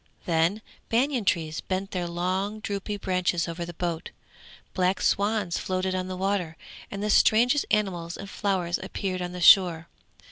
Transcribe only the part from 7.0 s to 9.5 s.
the strangest animals and flowers appeared on the